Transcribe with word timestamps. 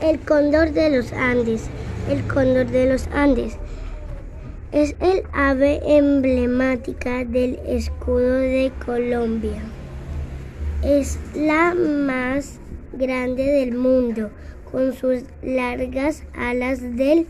El 0.00 0.20
cóndor 0.20 0.70
de 0.72 0.90
los 0.90 1.12
Andes. 1.12 1.68
El 2.08 2.22
cóndor 2.28 2.66
de 2.66 2.86
los 2.86 3.08
Andes 3.08 3.58
es 4.70 4.94
el 5.00 5.24
ave 5.32 5.80
emblemática 5.84 7.24
del 7.24 7.58
escudo 7.66 8.34
de 8.34 8.70
Colombia. 8.84 9.60
Es 10.84 11.18
la 11.34 11.74
más 11.74 12.60
grande 12.92 13.44
del 13.44 13.74
mundo, 13.74 14.30
con 14.70 14.92
sus 14.92 15.24
largas 15.42 16.22
alas 16.32 16.80
del, 16.80 17.26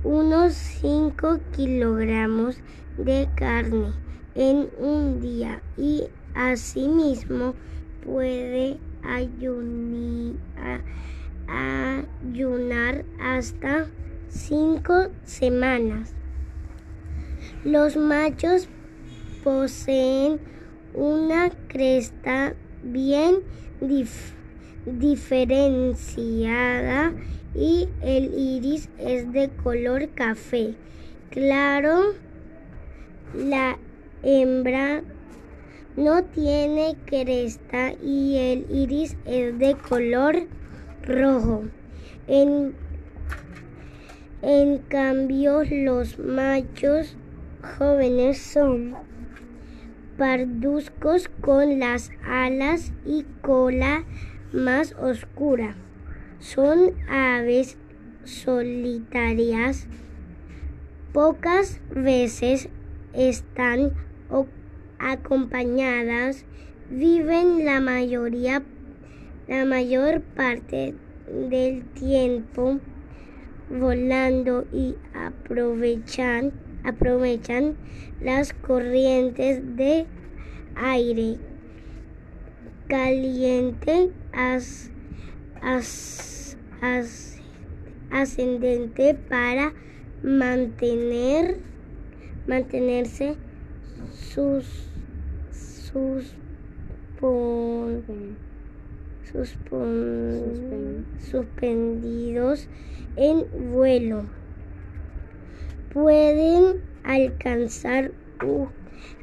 unos 0.04 0.54
5 0.54 1.40
kilogramos 1.54 2.58
de 2.96 3.28
carne 3.34 3.92
en 4.34 4.70
un 4.78 5.20
día 5.20 5.60
y 5.76 6.04
asimismo 6.34 7.54
puede 8.04 8.78
ayunar 9.02 10.36
hasta 13.20 13.86
5 14.28 15.08
semanas. 15.24 16.14
Los 17.64 17.96
machos 17.96 18.68
poseen 19.42 20.38
una 20.94 21.50
cresta 21.68 22.54
bien 22.82 23.38
diferenciada 24.86 27.12
y 27.54 27.88
el 28.02 28.34
iris 28.34 28.90
es 28.98 29.32
de 29.32 29.48
color 29.50 30.10
café 30.10 30.74
claro. 31.30 32.14
La 33.34 33.78
hembra 34.22 35.02
no 35.96 36.24
tiene 36.24 36.96
cresta 37.04 37.92
y 38.02 38.36
el 38.36 38.66
iris 38.70 39.16
es 39.26 39.58
de 39.58 39.76
color 39.76 40.46
rojo. 41.02 41.64
En, 42.26 42.74
en 44.40 44.78
cambio, 44.78 45.64
los 45.68 46.18
machos 46.20 47.16
jóvenes 47.76 48.38
son 48.38 48.94
parduzcos 50.16 51.28
con 51.40 51.80
las 51.80 52.12
alas 52.24 52.92
y 53.04 53.24
cola 53.42 54.04
más 54.52 54.94
oscura. 54.94 55.74
Son 56.38 56.92
aves 57.10 57.76
solitarias. 58.22 59.88
Pocas 61.12 61.80
veces 61.90 62.68
están 63.14 63.92
acompañadas. 65.00 66.44
Viven 66.90 67.64
la 67.64 67.80
mayoría, 67.80 68.62
la 69.48 69.64
mayor 69.64 70.20
parte 70.20 70.94
del 71.28 71.84
tiempo 71.86 72.78
volando 73.70 74.66
y 74.72 74.96
aprovechan 75.14 76.52
aprovechan 76.84 77.76
las 78.20 78.52
corrientes 78.52 79.76
de 79.76 80.06
aire 80.76 81.36
caliente 82.88 84.10
ascendente 88.10 89.14
para 89.14 89.72
mantener 90.22 91.58
mantenerse 92.46 93.36
sus, 94.32 94.64
sus 95.52 96.34
suspendidos 101.18 102.68
en 103.16 103.46
vuelo 103.72 104.24
pueden 105.92 106.82
alcanzar 107.04 108.12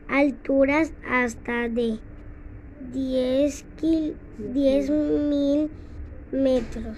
alturas 0.07 0.91
hasta 1.07 1.69
de 1.69 1.99
10 2.91 3.65
mil 4.89 5.69
metros. 6.31 6.97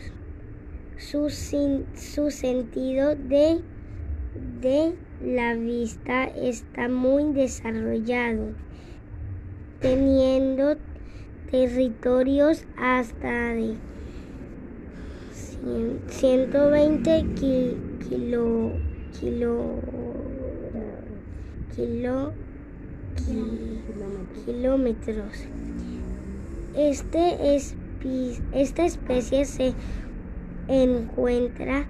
Su, 0.98 1.30
su 1.30 2.32
sentido 2.32 3.16
de, 3.16 3.62
de 4.62 4.96
la 5.24 5.54
vista 5.54 6.26
está 6.26 6.90
muy 6.90 7.34
desarrollado, 7.34 8.54
teniendo 9.80 10.78
territorios 11.50 12.66
hasta 12.78 13.54
de 13.54 13.76
120 16.10 17.26
kilómetros 17.40 18.88
kilo, 19.20 19.92
kilo, 21.76 22.34
kilómetros. 24.46 25.34
Este 26.76 27.56
es, 27.56 27.76
esta 28.54 28.86
especie 28.86 29.46
se 29.46 29.74
encuentra 30.68 31.86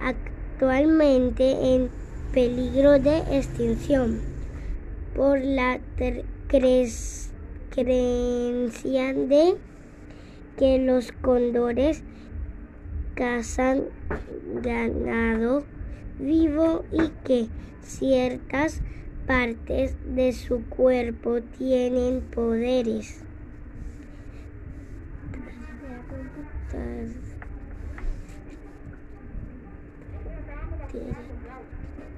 actualmente 0.00 1.74
en 1.74 1.90
peligro 2.32 2.98
de 2.98 3.18
extinción 3.36 4.20
por 5.14 5.40
la 5.40 5.78
creencia 6.48 7.52
de 9.12 9.56
que 10.56 10.78
los 10.78 11.12
cóndores 11.12 12.02
cazan 13.14 13.84
ganado 14.62 15.64
vivo 16.18 16.84
y 16.90 17.10
que 17.24 17.48
ciertas 17.82 18.80
partes 19.26 19.94
de 20.14 20.32
su 20.32 20.64
cuerpo 20.64 21.42
tienen 21.42 22.22
poderes. 22.22 23.22